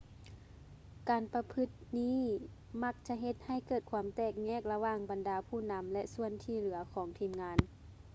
[1.09, 2.21] ການປະພຶດແບບນີ້
[2.83, 7.57] ມັກຈະເຮັດໃຫ້ເກີດຄວາມແຕກແຍກລະຫວ່າງບັນດາຜູ້ນຳ ແລະ ສ່ວນທີ່ເຫຼືອຂອງທີມງານ